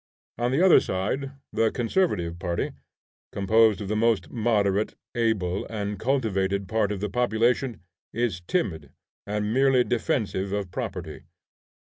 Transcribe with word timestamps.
On 0.39 0.51
the 0.51 0.63
other 0.65 0.79
side, 0.79 1.33
the 1.53 1.69
conservative 1.69 2.39
party, 2.39 2.71
composed 3.31 3.81
of 3.81 3.87
the 3.87 3.95
most 3.95 4.31
moderate, 4.31 4.95
able, 5.13 5.67
and 5.69 5.99
cultivated 5.99 6.67
part 6.67 6.91
of 6.91 7.01
the 7.01 7.07
population, 7.09 7.83
is 8.11 8.41
timid, 8.47 8.89
and 9.27 9.53
merely 9.53 9.83
defensive 9.83 10.53
of 10.53 10.71
property. 10.71 11.25